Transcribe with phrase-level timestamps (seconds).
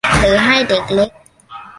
[0.19, 1.11] หรือให้เด็กเล็ก